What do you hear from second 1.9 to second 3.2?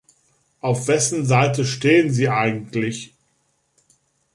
Sie eigentlich?